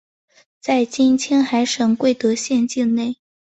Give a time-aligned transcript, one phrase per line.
[0.59, 3.17] 在今青海省贵德县境内。